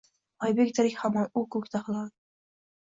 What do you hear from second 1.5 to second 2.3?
ko’kda hilol